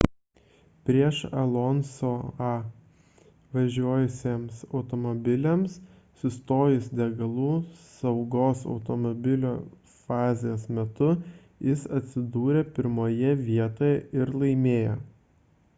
prieš 0.89 1.17
alonso'ą 1.39 2.47
važiavusiems 3.57 4.63
automobiliams 4.79 5.75
sustojus 6.23 6.87
degalų 7.03 7.51
saugos 7.85 8.65
automobilio 8.77 9.53
fazės 10.01 10.65
metu 10.81 11.11
jis 11.71 11.85
atsidūrė 12.03 12.67
pirmoje 12.79 13.39
vietoje 13.47 14.03
ir 14.21 14.37
laimėjo 14.45 14.97